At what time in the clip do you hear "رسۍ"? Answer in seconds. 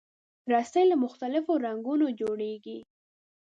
0.51-0.83